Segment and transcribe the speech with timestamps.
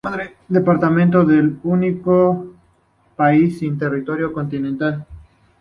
[0.03, 2.53] El departamento es el único del
[3.15, 5.05] país sin territorio continental.